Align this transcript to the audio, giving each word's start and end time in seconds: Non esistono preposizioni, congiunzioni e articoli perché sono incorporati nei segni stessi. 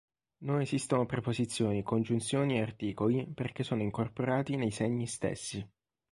Non 0.45 0.61
esistono 0.61 1.05
preposizioni, 1.05 1.83
congiunzioni 1.83 2.57
e 2.57 2.61
articoli 2.61 3.27
perché 3.31 3.61
sono 3.61 3.83
incorporati 3.83 4.55
nei 4.55 4.71
segni 4.71 5.05
stessi. 5.05 5.63